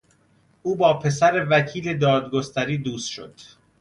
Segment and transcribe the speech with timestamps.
[0.63, 3.33] او با پسر وکیل دادگستری دوست شد.